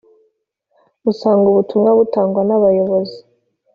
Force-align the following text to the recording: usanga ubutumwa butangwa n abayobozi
usanga 1.11 1.45
ubutumwa 1.49 1.89
butangwa 1.97 2.41
n 2.45 2.51
abayobozi 2.57 3.17